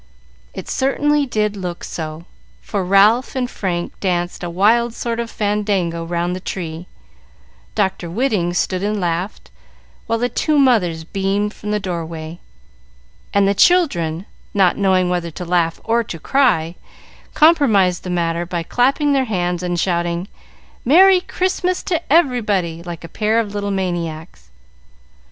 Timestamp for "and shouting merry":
19.61-21.21